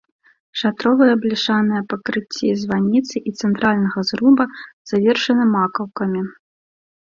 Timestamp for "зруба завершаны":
4.13-5.43